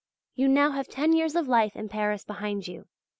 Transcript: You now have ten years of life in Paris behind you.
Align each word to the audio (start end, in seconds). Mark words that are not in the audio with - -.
You 0.33 0.47
now 0.47 0.71
have 0.71 0.87
ten 0.87 1.13
years 1.13 1.35
of 1.35 1.47
life 1.47 1.75
in 1.75 1.87
Paris 1.87 2.25
behind 2.25 2.67
you. 2.67 2.87